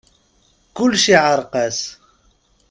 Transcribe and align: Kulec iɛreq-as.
Kulec 0.75 1.05
iɛreq-as. 1.13 1.79